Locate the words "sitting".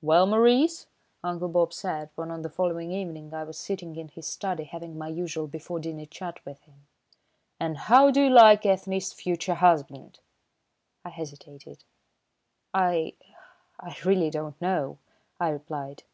3.58-3.96